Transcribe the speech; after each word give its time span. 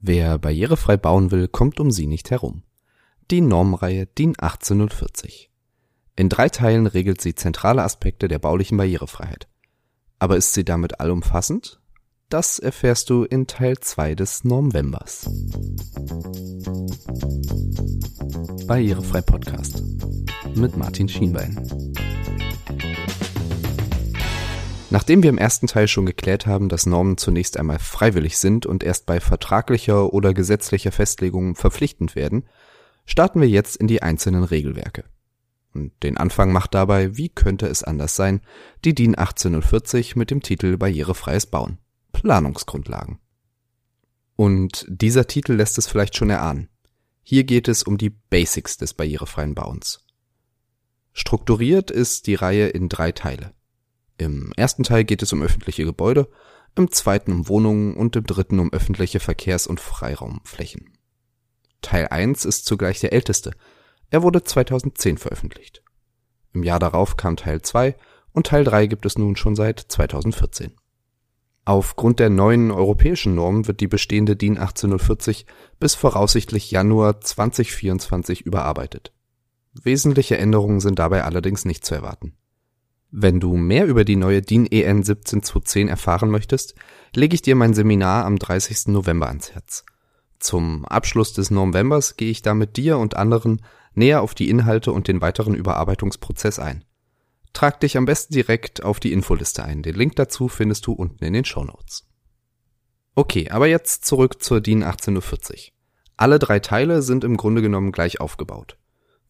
Wer 0.00 0.38
barrierefrei 0.38 0.96
bauen 0.96 1.30
will, 1.30 1.46
kommt 1.46 1.78
um 1.78 1.90
sie 1.90 2.06
nicht 2.06 2.30
herum. 2.30 2.62
Die 3.30 3.42
Normenreihe 3.42 4.06
DIN 4.06 4.34
18040. 4.38 5.50
In 6.16 6.30
drei 6.30 6.48
Teilen 6.48 6.86
regelt 6.86 7.20
sie 7.20 7.34
zentrale 7.34 7.82
Aspekte 7.82 8.26
der 8.26 8.38
baulichen 8.38 8.78
Barrierefreiheit. 8.78 9.46
Aber 10.18 10.36
ist 10.36 10.54
sie 10.54 10.64
damit 10.64 11.00
allumfassend? 11.00 11.80
Das 12.30 12.58
erfährst 12.58 13.10
du 13.10 13.24
in 13.24 13.46
Teil 13.46 13.78
2 13.78 14.14
des 14.14 14.44
Normvembers. 14.44 15.28
Barrierefrei 18.66 19.20
Podcast 19.20 19.82
mit 20.54 20.76
Martin 20.76 21.08
Schienbein. 21.08 21.56
Nachdem 24.90 25.22
wir 25.22 25.30
im 25.30 25.38
ersten 25.38 25.68
Teil 25.68 25.86
schon 25.86 26.04
geklärt 26.04 26.46
haben, 26.46 26.68
dass 26.68 26.84
Normen 26.84 27.16
zunächst 27.16 27.56
einmal 27.56 27.78
freiwillig 27.78 28.38
sind 28.38 28.66
und 28.66 28.82
erst 28.82 29.06
bei 29.06 29.20
vertraglicher 29.20 30.12
oder 30.12 30.34
gesetzlicher 30.34 30.90
Festlegung 30.90 31.54
verpflichtend 31.54 32.16
werden, 32.16 32.44
starten 33.06 33.40
wir 33.40 33.48
jetzt 33.48 33.76
in 33.76 33.86
die 33.86 34.02
einzelnen 34.02 34.42
Regelwerke. 34.42 35.04
Und 35.72 35.92
den 36.02 36.16
Anfang 36.16 36.52
macht 36.52 36.74
dabei, 36.74 37.16
wie 37.16 37.28
könnte 37.28 37.66
es 37.68 37.84
anders 37.84 38.16
sein, 38.16 38.40
die 38.84 38.92
DIN 38.92 39.14
1840 39.14 40.16
mit 40.16 40.32
dem 40.32 40.42
Titel 40.42 40.76
Barrierefreies 40.76 41.46
Bauen. 41.46 41.78
Planungsgrundlagen. 42.12 43.20
Und 44.34 44.84
dieser 44.88 45.28
Titel 45.28 45.52
lässt 45.52 45.78
es 45.78 45.86
vielleicht 45.86 46.16
schon 46.16 46.30
erahnen. 46.30 46.68
Hier 47.22 47.44
geht 47.44 47.68
es 47.68 47.84
um 47.84 47.98
die 47.98 48.10
Basics 48.10 48.76
des 48.76 48.94
barrierefreien 48.94 49.54
Bauens. 49.54 50.04
Strukturiert 51.12 51.92
ist 51.92 52.26
die 52.26 52.34
Reihe 52.34 52.68
in 52.68 52.88
drei 52.88 53.12
Teile. 53.12 53.52
Im 54.20 54.52
ersten 54.54 54.82
Teil 54.82 55.04
geht 55.04 55.22
es 55.22 55.32
um 55.32 55.40
öffentliche 55.40 55.86
Gebäude, 55.86 56.28
im 56.74 56.90
zweiten 56.90 57.32
um 57.32 57.48
Wohnungen 57.48 57.94
und 57.94 58.14
im 58.16 58.24
dritten 58.26 58.58
um 58.58 58.70
öffentliche 58.70 59.18
Verkehrs- 59.18 59.66
und 59.66 59.80
Freiraumflächen. 59.80 60.90
Teil 61.80 62.06
1 62.08 62.44
ist 62.44 62.66
zugleich 62.66 63.00
der 63.00 63.14
älteste. 63.14 63.52
Er 64.10 64.22
wurde 64.22 64.42
2010 64.42 65.16
veröffentlicht. 65.16 65.82
Im 66.52 66.64
Jahr 66.64 66.78
darauf 66.78 67.16
kam 67.16 67.36
Teil 67.36 67.62
2 67.62 67.96
und 68.32 68.48
Teil 68.48 68.62
3 68.62 68.88
gibt 68.88 69.06
es 69.06 69.16
nun 69.16 69.36
schon 69.36 69.56
seit 69.56 69.80
2014. 69.80 70.72
Aufgrund 71.64 72.18
der 72.18 72.28
neuen 72.28 72.70
europäischen 72.72 73.34
Norm 73.34 73.66
wird 73.68 73.80
die 73.80 73.88
bestehende 73.88 74.36
DIN 74.36 74.58
1840 74.58 75.46
bis 75.78 75.94
voraussichtlich 75.94 76.70
Januar 76.70 77.22
2024 77.22 78.42
überarbeitet. 78.42 79.14
Wesentliche 79.72 80.36
Änderungen 80.36 80.80
sind 80.80 80.98
dabei 80.98 81.24
allerdings 81.24 81.64
nicht 81.64 81.86
zu 81.86 81.94
erwarten. 81.94 82.36
Wenn 83.12 83.40
du 83.40 83.56
mehr 83.56 83.86
über 83.86 84.04
die 84.04 84.16
neue 84.16 84.40
DIN 84.40 84.66
EN 84.66 85.02
17210 85.02 85.88
erfahren 85.88 86.30
möchtest, 86.30 86.74
lege 87.14 87.34
ich 87.34 87.42
dir 87.42 87.56
mein 87.56 87.74
Seminar 87.74 88.24
am 88.24 88.38
30. 88.38 88.88
November 88.88 89.26
ans 89.28 89.52
Herz. 89.52 89.84
Zum 90.38 90.84
Abschluss 90.84 91.32
des 91.32 91.50
Novembers 91.50 92.16
gehe 92.16 92.30
ich 92.30 92.42
da 92.42 92.54
mit 92.54 92.76
dir 92.76 92.98
und 92.98 93.16
anderen 93.16 93.62
näher 93.94 94.22
auf 94.22 94.34
die 94.34 94.48
Inhalte 94.48 94.92
und 94.92 95.08
den 95.08 95.20
weiteren 95.20 95.54
Überarbeitungsprozess 95.54 96.60
ein. 96.60 96.84
Trag 97.52 97.80
dich 97.80 97.96
am 97.96 98.04
besten 98.04 98.34
direkt 98.34 98.84
auf 98.84 99.00
die 99.00 99.12
Infoliste 99.12 99.64
ein. 99.64 99.82
Den 99.82 99.96
Link 99.96 100.14
dazu 100.14 100.48
findest 100.48 100.86
du 100.86 100.92
unten 100.92 101.24
in 101.24 101.32
den 101.32 101.44
Show 101.44 101.64
Notes. 101.64 102.06
Okay, 103.16 103.50
aber 103.50 103.66
jetzt 103.66 104.04
zurück 104.04 104.40
zur 104.40 104.60
DIN 104.60 104.84
1840. 104.84 105.74
Alle 106.16 106.38
drei 106.38 106.60
Teile 106.60 107.02
sind 107.02 107.24
im 107.24 107.36
Grunde 107.36 107.60
genommen 107.60 107.90
gleich 107.90 108.20
aufgebaut. 108.20 108.78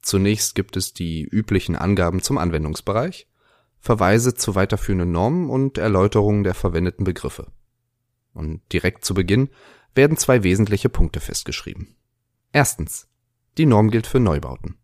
Zunächst 0.02 0.54
gibt 0.54 0.76
es 0.76 0.92
die 0.92 1.22
üblichen 1.24 1.76
Angaben 1.76 2.20
zum 2.20 2.36
Anwendungsbereich, 2.36 3.29
Verweise 3.80 4.34
zu 4.34 4.54
weiterführenden 4.54 5.10
Normen 5.10 5.48
und 5.48 5.78
Erläuterungen 5.78 6.44
der 6.44 6.54
verwendeten 6.54 7.04
Begriffe. 7.04 7.46
Und 8.34 8.60
direkt 8.72 9.04
zu 9.04 9.14
Beginn 9.14 9.48
werden 9.94 10.16
zwei 10.16 10.42
wesentliche 10.42 10.88
Punkte 10.88 11.20
festgeschrieben. 11.20 11.96
Erstens. 12.52 13.08
Die 13.58 13.66
Norm 13.66 13.90
gilt 13.90 14.06
für 14.06 14.20
Neubauten. 14.20 14.76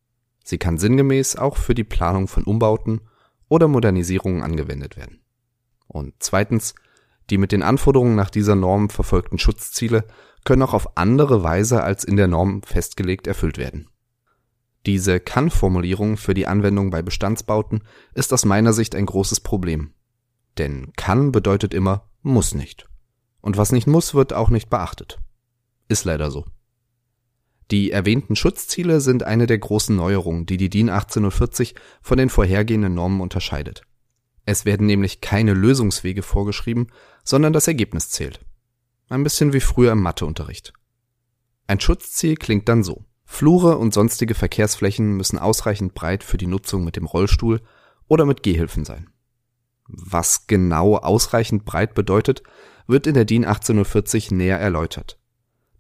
Sie 0.45 0.59
kann 0.59 0.79
sinngemäß 0.79 1.37
auch 1.37 1.57
für 1.57 1.75
die 1.75 1.85
Planung 1.85 2.27
von 2.27 2.45
Umbauten 2.45 3.01
oder 3.49 3.69
Modernisierungen 3.69 4.43
angewendet 4.43 4.97
werden. 4.97 5.21
Und 5.87 6.15
zweitens. 6.19 6.75
Die 7.29 7.39
mit 7.39 7.51
den 7.51 7.65
Anforderungen 7.65 8.15
nach 8.15 8.31
dieser 8.31 8.55
Norm 8.55 8.89
verfolgten 8.89 9.39
Schutzziele 9.39 10.05
können 10.45 10.63
auch 10.63 10.75
auf 10.75 10.97
andere 10.97 11.43
Weise 11.43 11.83
als 11.83 12.05
in 12.05 12.17
der 12.17 12.29
Norm 12.29 12.63
festgelegt 12.63 13.27
erfüllt 13.27 13.59
werden. 13.59 13.89
Diese 14.87 15.19
Kann-Formulierung 15.19 16.17
für 16.17 16.33
die 16.33 16.47
Anwendung 16.47 16.91
bei 16.91 17.03
Bestandsbauten 17.03 17.83
ist 18.15 18.33
aus 18.33 18.45
meiner 18.45 18.73
Sicht 18.73 18.95
ein 18.95 19.07
großes 19.07 19.41
Problem. 19.41 19.93
Denn 20.59 20.93
kann 20.97 21.33
bedeutet 21.33 21.75
immer 21.75 22.09
muss 22.23 22.55
nicht. 22.55 22.89
Und 23.41 23.57
was 23.57 23.73
nicht 23.73 23.87
muss, 23.87 24.15
wird 24.15 24.33
auch 24.33 24.49
nicht 24.49 24.71
beachtet. 24.71 25.19
Ist 25.89 26.05
leider 26.05 26.31
so. 26.31 26.45
Die 27.73 27.91
erwähnten 27.91 28.37
Schutzziele 28.37 29.01
sind 29.01 29.25
eine 29.25 29.47
der 29.47 29.59
großen 29.59 29.95
Neuerungen, 29.95 30.47
die 30.47 30.57
die 30.57 30.71
DIN 30.71 30.89
1840 30.89 31.75
von 32.01 32.17
den 32.17 32.29
vorhergehenden 32.29 32.95
Normen 32.95 33.21
unterscheidet. 33.21 33.83
Es 34.45 34.65
werden 34.65 34.87
nämlich 34.87 35.21
keine 35.21 35.53
Lösungswege 35.53 36.23
vorgeschrieben, 36.23 36.87
sondern 37.25 37.53
das 37.53 37.67
Ergebnis 37.67 38.11
zählt. 38.11 38.41
Ein 39.09 39.25
bisschen 39.25 39.53
wie 39.53 39.61
früher 39.61 39.93
im 39.93 40.03
Matheunterricht. 40.03 40.73
Ein 41.67 41.81
Schutzziel 41.81 42.37
klingt 42.37 42.69
dann 42.69 42.85
so. 42.85 43.05
Flure 43.27 43.77
und 43.77 43.93
sonstige 43.93 44.35
Verkehrsflächen 44.35 45.17
müssen 45.17 45.39
ausreichend 45.39 45.95
breit 45.95 46.25
für 46.25 46.39
die 46.39 46.47
Nutzung 46.47 46.85
mit 46.85 46.97
dem 46.97 47.05
Rollstuhl 47.05 47.61
oder 48.09 48.25
mit 48.25 48.43
Gehhilfen 48.43 48.85
sein. 48.85 49.11
Was 49.89 50.47
genau 50.47 50.97
ausreichend 50.97 51.65
breit 51.65 51.95
bedeutet, 51.95 52.43
wird 52.87 53.07
in 53.07 53.15
der 53.15 53.25
DIN 53.25 53.45
1840 53.45 54.31
näher 54.31 54.59
erläutert. 54.59 55.19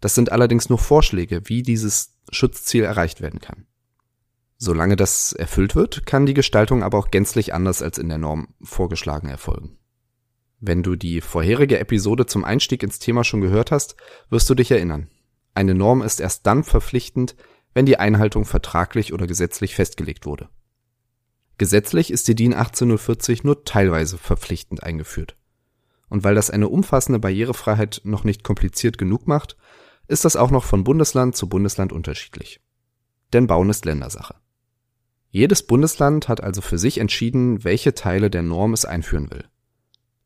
Das 0.00 0.14
sind 0.14 0.30
allerdings 0.32 0.68
nur 0.68 0.78
Vorschläge, 0.78 1.42
wie 1.44 1.62
dieses 1.62 2.18
Schutzziel 2.30 2.84
erreicht 2.84 3.20
werden 3.20 3.40
kann. 3.40 3.66
Solange 4.58 4.96
das 4.96 5.32
erfüllt 5.32 5.74
wird, 5.74 6.04
kann 6.06 6.26
die 6.26 6.34
Gestaltung 6.34 6.82
aber 6.82 6.98
auch 6.98 7.10
gänzlich 7.10 7.54
anders 7.54 7.82
als 7.82 7.98
in 7.98 8.08
der 8.08 8.18
Norm 8.18 8.48
vorgeschlagen 8.62 9.28
erfolgen. 9.28 9.78
Wenn 10.58 10.82
du 10.82 10.96
die 10.96 11.20
vorherige 11.20 11.78
Episode 11.78 12.26
zum 12.26 12.44
Einstieg 12.44 12.82
ins 12.82 12.98
Thema 12.98 13.24
schon 13.24 13.42
gehört 13.42 13.70
hast, 13.70 13.96
wirst 14.30 14.48
du 14.48 14.54
dich 14.54 14.70
erinnern. 14.70 15.08
Eine 15.56 15.74
Norm 15.74 16.02
ist 16.02 16.20
erst 16.20 16.46
dann 16.46 16.64
verpflichtend, 16.64 17.34
wenn 17.72 17.86
die 17.86 17.98
Einhaltung 17.98 18.44
vertraglich 18.44 19.14
oder 19.14 19.26
gesetzlich 19.26 19.74
festgelegt 19.74 20.26
wurde. 20.26 20.50
Gesetzlich 21.56 22.10
ist 22.10 22.28
die 22.28 22.34
DIN 22.34 22.52
1840 22.52 23.42
nur 23.42 23.64
teilweise 23.64 24.18
verpflichtend 24.18 24.82
eingeführt. 24.82 25.34
Und 26.10 26.24
weil 26.24 26.34
das 26.34 26.50
eine 26.50 26.68
umfassende 26.68 27.18
Barrierefreiheit 27.18 28.02
noch 28.04 28.22
nicht 28.22 28.44
kompliziert 28.44 28.98
genug 28.98 29.26
macht, 29.26 29.56
ist 30.08 30.26
das 30.26 30.36
auch 30.36 30.50
noch 30.50 30.62
von 30.62 30.84
Bundesland 30.84 31.36
zu 31.36 31.48
Bundesland 31.48 31.90
unterschiedlich. 31.90 32.60
Denn 33.32 33.46
Bauen 33.46 33.70
ist 33.70 33.86
Ländersache. 33.86 34.34
Jedes 35.30 35.66
Bundesland 35.66 36.28
hat 36.28 36.42
also 36.42 36.60
für 36.60 36.76
sich 36.76 36.98
entschieden, 36.98 37.64
welche 37.64 37.94
Teile 37.94 38.28
der 38.28 38.42
Norm 38.42 38.74
es 38.74 38.84
einführen 38.84 39.30
will. 39.30 39.46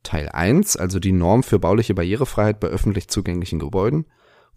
Teil 0.03 0.29
1, 0.29 0.77
also 0.77 0.99
die 0.99 1.13
Norm 1.13 1.45
für 1.45 1.61
bauliche 1.61 1.95
Barrierefreiheit 1.95 2.59
bei 2.59 2.67
öffentlich 2.67 3.07
zugänglichen 3.07 3.61
Gebäuden, 3.61 4.07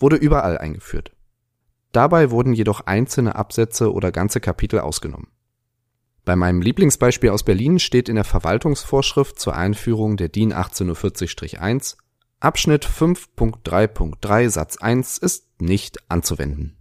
wurde 0.03 0.17
überall 0.17 0.57
eingeführt. 0.57 1.13
Dabei 1.93 2.29
wurden 2.29 2.51
jedoch 2.53 2.81
einzelne 2.81 3.35
Absätze 3.35 3.93
oder 3.93 4.11
ganze 4.11 4.41
Kapitel 4.41 4.81
ausgenommen. 4.81 5.29
Bei 6.25 6.35
meinem 6.35 6.61
Lieblingsbeispiel 6.61 7.29
aus 7.29 7.43
Berlin 7.43 7.79
steht 7.79 8.09
in 8.09 8.15
der 8.15 8.25
Verwaltungsvorschrift 8.25 9.39
zur 9.39 9.55
Einführung 9.55 10.17
der 10.17 10.27
DIN 10.27 10.53
1840-1 10.53 11.95
Abschnitt 12.41 12.85
5.3.3 12.85 14.49
Satz 14.49 14.75
1 14.75 15.19
ist 15.19 15.61
nicht 15.61 15.99
anzuwenden. 16.11 16.75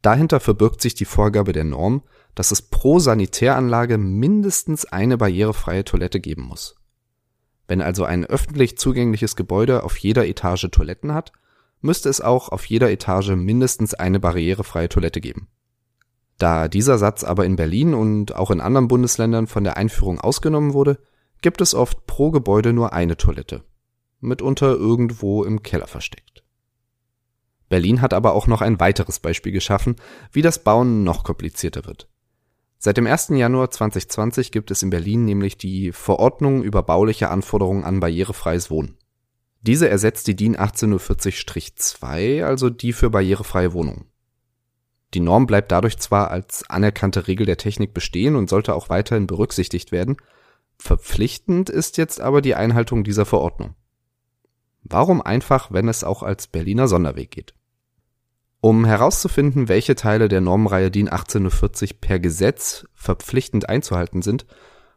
Dahinter 0.00 0.38
verbirgt 0.38 0.80
sich 0.80 0.94
die 0.94 1.06
Vorgabe 1.06 1.52
der 1.52 1.64
Norm, 1.64 2.04
dass 2.36 2.52
es 2.52 2.62
pro 2.62 3.00
Sanitäranlage 3.00 3.98
mindestens 3.98 4.84
eine 4.84 5.18
barrierefreie 5.18 5.84
Toilette 5.84 6.20
geben 6.20 6.42
muss. 6.42 6.76
Wenn 7.66 7.82
also 7.82 8.04
ein 8.04 8.24
öffentlich 8.24 8.78
zugängliches 8.78 9.34
Gebäude 9.34 9.82
auf 9.82 9.96
jeder 9.96 10.28
Etage 10.28 10.68
Toiletten 10.70 11.12
hat, 11.12 11.32
müsste 11.84 12.08
es 12.08 12.22
auch 12.22 12.48
auf 12.48 12.64
jeder 12.64 12.90
Etage 12.90 13.30
mindestens 13.36 13.92
eine 13.92 14.18
barrierefreie 14.18 14.88
Toilette 14.88 15.20
geben. 15.20 15.48
Da 16.38 16.66
dieser 16.66 16.96
Satz 16.98 17.22
aber 17.22 17.44
in 17.44 17.56
Berlin 17.56 17.92
und 17.92 18.34
auch 18.34 18.50
in 18.50 18.62
anderen 18.62 18.88
Bundesländern 18.88 19.46
von 19.46 19.64
der 19.64 19.76
Einführung 19.76 20.18
ausgenommen 20.18 20.72
wurde, 20.72 20.98
gibt 21.42 21.60
es 21.60 21.74
oft 21.74 22.06
pro 22.06 22.30
Gebäude 22.30 22.72
nur 22.72 22.94
eine 22.94 23.18
Toilette, 23.18 23.64
mitunter 24.20 24.74
irgendwo 24.74 25.44
im 25.44 25.62
Keller 25.62 25.86
versteckt. 25.86 26.42
Berlin 27.68 28.00
hat 28.00 28.14
aber 28.14 28.32
auch 28.32 28.46
noch 28.46 28.62
ein 28.62 28.80
weiteres 28.80 29.20
Beispiel 29.20 29.52
geschaffen, 29.52 29.96
wie 30.32 30.42
das 30.42 30.64
Bauen 30.64 31.04
noch 31.04 31.22
komplizierter 31.22 31.84
wird. 31.84 32.08
Seit 32.78 32.96
dem 32.96 33.06
1. 33.06 33.28
Januar 33.28 33.70
2020 33.70 34.52
gibt 34.52 34.70
es 34.70 34.82
in 34.82 34.90
Berlin 34.90 35.26
nämlich 35.26 35.58
die 35.58 35.92
Verordnung 35.92 36.62
über 36.62 36.82
bauliche 36.82 37.28
Anforderungen 37.28 37.84
an 37.84 38.00
barrierefreies 38.00 38.70
Wohnen. 38.70 38.96
Diese 39.66 39.88
ersetzt 39.88 40.26
die 40.26 40.36
DIN 40.36 40.56
1840-2, 40.56 42.44
also 42.44 42.68
die 42.68 42.92
für 42.92 43.08
barrierefreie 43.08 43.72
Wohnungen. 43.72 44.04
Die 45.14 45.20
Norm 45.20 45.46
bleibt 45.46 45.72
dadurch 45.72 45.96
zwar 45.98 46.30
als 46.30 46.68
anerkannte 46.68 47.28
Regel 47.28 47.46
der 47.46 47.56
Technik 47.56 47.94
bestehen 47.94 48.36
und 48.36 48.50
sollte 48.50 48.74
auch 48.74 48.90
weiterhin 48.90 49.26
berücksichtigt 49.26 49.90
werden, 49.90 50.18
verpflichtend 50.76 51.70
ist 51.70 51.96
jetzt 51.96 52.20
aber 52.20 52.42
die 52.42 52.54
Einhaltung 52.54 53.04
dieser 53.04 53.24
Verordnung. 53.24 53.74
Warum 54.82 55.22
einfach, 55.22 55.72
wenn 55.72 55.88
es 55.88 56.04
auch 56.04 56.22
als 56.22 56.46
Berliner 56.46 56.86
Sonderweg 56.86 57.30
geht? 57.30 57.54
Um 58.60 58.84
herauszufinden, 58.84 59.68
welche 59.68 59.94
Teile 59.94 60.28
der 60.28 60.42
Normenreihe 60.42 60.90
DIN 60.90 61.08
1840 61.08 62.02
per 62.02 62.18
Gesetz 62.18 62.86
verpflichtend 62.92 63.68
einzuhalten 63.68 64.20
sind, 64.20 64.44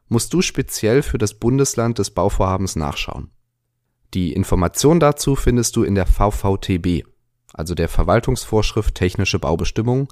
musst 0.10 0.34
du 0.34 0.42
speziell 0.42 1.04
für 1.04 1.18
das 1.18 1.36
Bundesland 1.36 2.00
des 2.00 2.12
Bauvorhabens 2.12 2.76
nachschauen. 2.76 3.32
Die 4.14 4.34
Information 4.34 5.00
dazu 5.00 5.36
findest 5.36 5.76
du 5.76 5.84
in 5.84 5.96
der 5.96 6.06
VVTB, 6.06 7.06
also 7.54 7.76
der 7.76 7.90
Verwaltungsvorschrift 7.90 8.96
Technische 8.96 9.40
Baubestimmungen, 9.40 10.08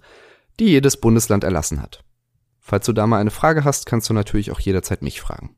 die 0.60 0.66
jedes 0.66 0.98
Bundesland 0.98 1.44
erlassen 1.44 1.82
hat. 1.82 2.04
Falls 2.60 2.86
du 2.86 2.94
da 2.94 3.08
mal 3.08 3.20
eine 3.20 3.32
Frage 3.32 3.64
hast, 3.64 3.86
kannst 3.86 4.10
du 4.10 4.14
natürlich 4.14 4.52
auch 4.52 4.60
jederzeit 4.60 5.02
mich 5.02 5.22
fragen. 5.22 5.56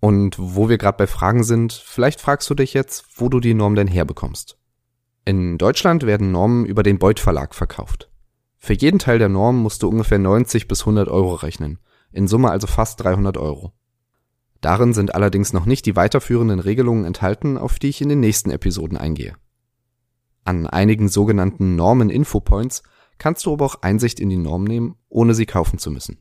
Und 0.00 0.36
wo 0.38 0.68
wir 0.68 0.78
gerade 0.78 0.98
bei 0.98 1.06
Fragen 1.06 1.44
sind, 1.44 1.72
vielleicht 1.72 2.20
fragst 2.20 2.50
du 2.50 2.54
dich 2.54 2.74
jetzt, 2.74 3.04
wo 3.16 3.28
du 3.28 3.40
die 3.40 3.54
Norm 3.54 3.74
denn 3.74 3.88
herbekommst. 3.88 4.58
In 5.24 5.56
Deutschland 5.56 6.04
werden 6.04 6.32
Normen 6.32 6.66
über 6.66 6.82
den 6.82 6.98
Beuth 6.98 7.20
Verlag 7.20 7.54
verkauft. 7.54 8.10
Für 8.58 8.74
jeden 8.74 8.98
Teil 8.98 9.18
der 9.18 9.30
Norm 9.30 9.62
musst 9.62 9.82
du 9.82 9.88
ungefähr 9.88 10.18
90 10.18 10.68
bis 10.68 10.80
100 10.80 11.08
Euro 11.08 11.34
rechnen, 11.34 11.78
in 12.12 12.28
Summe 12.28 12.50
also 12.50 12.66
fast 12.66 13.02
300 13.02 13.38
Euro. 13.38 13.72
Darin 14.64 14.94
sind 14.94 15.14
allerdings 15.14 15.52
noch 15.52 15.66
nicht 15.66 15.84
die 15.84 15.94
weiterführenden 15.94 16.58
Regelungen 16.58 17.04
enthalten, 17.04 17.58
auf 17.58 17.78
die 17.78 17.90
ich 17.90 18.00
in 18.00 18.08
den 18.08 18.20
nächsten 18.20 18.50
Episoden 18.50 18.96
eingehe. 18.96 19.34
An 20.42 20.66
einigen 20.66 21.10
sogenannten 21.10 21.76
Normen-Infopoints 21.76 22.82
kannst 23.18 23.44
du 23.44 23.52
aber 23.52 23.66
auch 23.66 23.82
Einsicht 23.82 24.20
in 24.20 24.30
die 24.30 24.38
Norm 24.38 24.64
nehmen, 24.64 24.96
ohne 25.10 25.34
sie 25.34 25.44
kaufen 25.44 25.78
zu 25.78 25.90
müssen. 25.90 26.16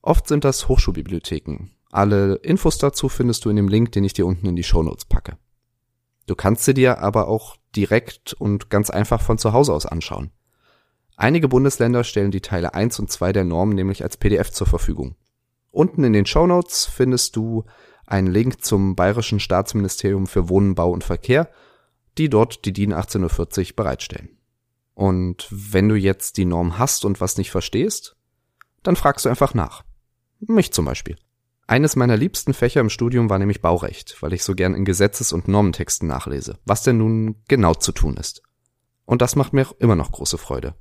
Oft 0.00 0.28
sind 0.28 0.44
das 0.44 0.68
Hochschulbibliotheken. 0.68 1.72
Alle 1.90 2.36
Infos 2.36 2.78
dazu 2.78 3.08
findest 3.08 3.44
du 3.44 3.50
in 3.50 3.56
dem 3.56 3.66
Link, 3.66 3.90
den 3.90 4.04
ich 4.04 4.12
dir 4.12 4.26
unten 4.26 4.46
in 4.46 4.54
die 4.54 4.62
Shownotes 4.62 5.06
packe. 5.06 5.36
Du 6.26 6.36
kannst 6.36 6.66
sie 6.66 6.74
dir 6.74 7.00
aber 7.00 7.26
auch 7.26 7.56
direkt 7.74 8.32
und 8.32 8.70
ganz 8.70 8.90
einfach 8.90 9.20
von 9.20 9.38
zu 9.38 9.52
Hause 9.52 9.72
aus 9.72 9.86
anschauen. 9.86 10.30
Einige 11.16 11.48
Bundesländer 11.48 12.04
stellen 12.04 12.30
die 12.30 12.42
Teile 12.42 12.74
1 12.74 13.00
und 13.00 13.10
2 13.10 13.32
der 13.32 13.44
Norm 13.44 13.70
nämlich 13.70 14.04
als 14.04 14.18
PDF 14.18 14.52
zur 14.52 14.68
Verfügung. 14.68 15.16
Unten 15.76 16.04
in 16.04 16.14
den 16.14 16.24
Shownotes 16.24 16.86
findest 16.86 17.36
du 17.36 17.66
einen 18.06 18.28
Link 18.28 18.64
zum 18.64 18.96
Bayerischen 18.96 19.40
Staatsministerium 19.40 20.26
für 20.26 20.48
Wohnen, 20.48 20.74
Bau 20.74 20.90
und 20.90 21.04
Verkehr, 21.04 21.50
die 22.16 22.30
dort 22.30 22.64
die 22.64 22.72
DIN 22.72 22.94
1840 22.94 23.76
bereitstellen. 23.76 24.38
Und 24.94 25.46
wenn 25.50 25.90
du 25.90 25.94
jetzt 25.94 26.38
die 26.38 26.46
Norm 26.46 26.78
hast 26.78 27.04
und 27.04 27.20
was 27.20 27.36
nicht 27.36 27.50
verstehst, 27.50 28.16
dann 28.84 28.96
fragst 28.96 29.26
du 29.26 29.28
einfach 29.28 29.52
nach. 29.52 29.84
Mich 30.40 30.72
zum 30.72 30.86
Beispiel. 30.86 31.16
Eines 31.66 31.94
meiner 31.94 32.16
liebsten 32.16 32.54
Fächer 32.54 32.80
im 32.80 32.88
Studium 32.88 33.28
war 33.28 33.38
nämlich 33.38 33.60
Baurecht, 33.60 34.16
weil 34.22 34.32
ich 34.32 34.44
so 34.44 34.54
gern 34.54 34.74
in 34.74 34.86
Gesetzes- 34.86 35.34
und 35.34 35.46
Normentexten 35.46 36.08
nachlese, 36.08 36.58
was 36.64 36.84
denn 36.84 36.96
nun 36.96 37.42
genau 37.48 37.74
zu 37.74 37.92
tun 37.92 38.16
ist. 38.16 38.40
Und 39.04 39.20
das 39.20 39.36
macht 39.36 39.52
mir 39.52 39.66
immer 39.78 39.94
noch 39.94 40.12
große 40.12 40.38
Freude. 40.38 40.74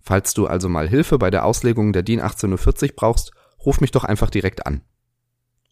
Falls 0.00 0.34
du 0.34 0.48
also 0.48 0.68
mal 0.68 0.88
Hilfe 0.88 1.18
bei 1.18 1.30
der 1.30 1.44
Auslegung 1.44 1.92
der 1.92 2.02
DIN 2.02 2.18
1840 2.18 2.96
brauchst, 2.96 3.30
ruf 3.64 3.80
mich 3.80 3.90
doch 3.90 4.04
einfach 4.04 4.30
direkt 4.30 4.66
an. 4.66 4.82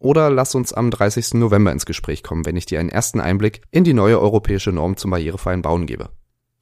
Oder 0.01 0.31
lass 0.31 0.55
uns 0.55 0.73
am 0.73 0.91
30. 0.91 1.35
November 1.35 1.73
ins 1.73 1.87
Gespräch 1.87 2.23
kommen, 2.23 2.47
wenn 2.47 2.57
ich 2.57 2.67
dir 2.67 2.79
einen 2.79 2.89
ersten 2.89 3.21
Einblick 3.21 3.63
in 3.71 3.85
die 3.85 3.95
neue 3.95 4.21
europäische 4.21 4.71
Norm 4.71 4.97
zum 4.97 5.11
barrierefreien 5.11 5.63
Bauen 5.63 5.87
gebe. 5.87 6.11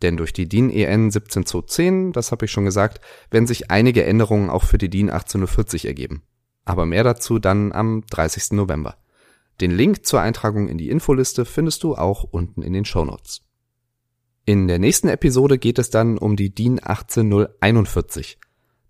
Denn 0.02 0.17
durch 0.17 0.32
die 0.32 0.49
DIN 0.49 0.70
EN 0.70 1.11
17210, 1.11 2.12
das 2.12 2.32
habe 2.32 2.46
ich 2.46 2.50
schon 2.50 2.64
gesagt, 2.64 3.00
werden 3.31 3.46
sich 3.46 3.70
einige 3.70 4.05
Änderungen 4.05 4.50
auch 4.50 4.64
für 4.64 4.78
die 4.78 4.90
DIN 4.90 5.11
1840 5.11 5.87
ergeben. 5.87 6.23
Aber 6.64 6.87
mehr 6.87 7.05
dazu 7.05 7.38
dann 7.38 7.73
am 7.73 8.05
30. 8.11 8.52
November. 8.52 8.96
Den 9.61 9.70
Link 9.70 10.05
zur 10.05 10.20
Eintragung 10.20 10.69
in 10.69 10.76
die 10.76 10.90
Infoliste 10.90 11.44
findest 11.44 11.82
du 11.82 11.94
auch 11.94 12.25
unten 12.25 12.62
in 12.62 12.75
den 12.75 12.84
Shownotes. 12.84 13.43
In 14.44 14.69
der 14.69 14.78
nächsten 14.78 15.08
Episode 15.08 15.58
geht 15.58 15.78
es 15.78 15.90
dann 15.90 16.19
um 16.19 16.37
die 16.37 16.55
DIN 16.55 16.78
18041. 16.82 18.38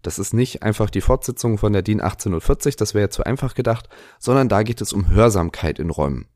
Das 0.06 0.20
ist 0.20 0.32
nicht 0.32 0.62
einfach 0.62 0.88
die 0.88 1.00
Fortsetzung 1.00 1.58
von 1.58 1.72
der 1.72 1.82
DIN 1.82 2.00
18040, 2.00 2.76
das 2.76 2.94
wäre 2.94 3.08
zu 3.08 3.24
einfach 3.24 3.56
gedacht, 3.56 3.88
sondern 4.20 4.48
da 4.48 4.62
geht 4.62 4.80
es 4.80 4.92
um 4.92 5.08
Hörsamkeit 5.08 5.80
in 5.80 5.90
Räumen. 5.90 6.28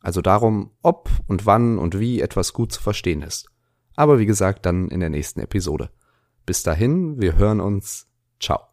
Also 0.00 0.22
darum, 0.22 0.70
ob 0.80 1.10
und 1.26 1.44
wann 1.44 1.76
und 1.76 2.00
wie 2.00 2.22
etwas 2.22 2.54
gut 2.54 2.72
zu 2.72 2.80
verstehen 2.80 3.20
ist. 3.20 3.50
Aber 3.94 4.18
wie 4.18 4.24
gesagt, 4.24 4.64
dann 4.64 4.88
in 4.88 5.00
der 5.00 5.10
nächsten 5.10 5.40
Episode. 5.40 5.90
Bis 6.46 6.62
dahin, 6.62 7.20
wir 7.20 7.36
hören 7.36 7.60
uns. 7.60 8.06
Ciao. 8.40 8.69